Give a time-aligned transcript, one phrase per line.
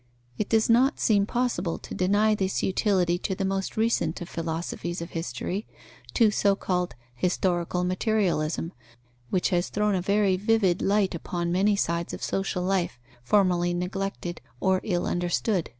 [0.39, 4.99] It does not seem possible to deny this utility to the most recent of philosophies
[4.99, 5.67] of history,
[6.15, 8.71] to so called historical materialism,
[9.29, 14.41] which has thrown a very vivid light upon many sides of social life, formerly neglected
[14.59, 15.69] or ill understood.